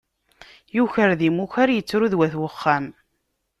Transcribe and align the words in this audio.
Yuker 0.75 1.09
d 1.19 1.21
imukar, 1.27 1.69
ittru 1.79 2.07
d 2.11 2.13
wat 2.17 2.33
uxxam. 2.47 2.85